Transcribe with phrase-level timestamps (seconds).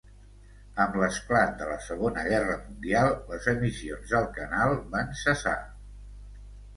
[0.83, 5.55] Amb l'esclat de la Segona Guerra Mundial les emissions del canal van cessar.